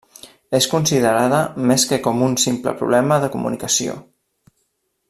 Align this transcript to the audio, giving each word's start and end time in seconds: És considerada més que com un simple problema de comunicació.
És 0.59 0.67
considerada 0.71 1.41
més 1.73 1.85
que 1.91 2.01
com 2.09 2.25
un 2.29 2.35
simple 2.47 2.75
problema 2.81 3.21
de 3.27 3.31
comunicació. 3.37 3.99